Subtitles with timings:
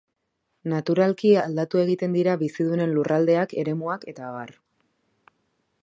[0.71, 4.57] Naturalki aldatu egiten dira bizidunen lurraldeak, eremuak eta abar.